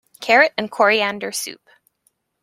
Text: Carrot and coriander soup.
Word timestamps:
Carrot 0.19 0.51
and 0.57 0.71
coriander 0.71 1.31
soup. 1.31 1.61